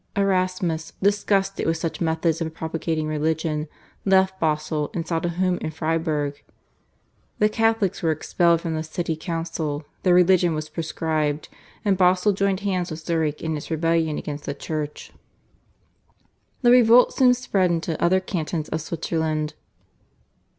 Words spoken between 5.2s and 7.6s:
a home in Freiburg. The